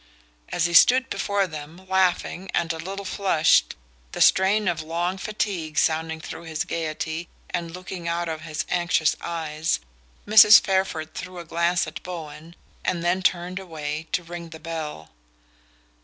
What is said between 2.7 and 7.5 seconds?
a little flushed, the strain of long fatigue sounding through his gaiety